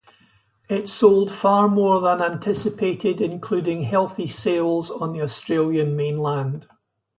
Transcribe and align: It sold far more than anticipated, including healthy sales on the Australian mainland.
It 0.67 0.89
sold 0.89 1.29
far 1.29 1.67
more 1.67 2.01
than 2.01 2.23
anticipated, 2.23 3.21
including 3.21 3.83
healthy 3.83 4.25
sales 4.25 4.89
on 4.89 5.13
the 5.13 5.21
Australian 5.21 5.95
mainland. 5.95 6.65